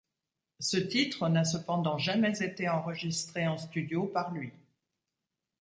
Ce 0.59 0.77
titre 0.77 1.29
n’a 1.29 1.43
cependant 1.43 1.99
jamais 1.99 2.41
été 2.41 2.67
enregistré 2.67 3.47
en 3.47 3.59
studio 3.59 4.07
par 4.07 4.31
lui. 4.31 4.51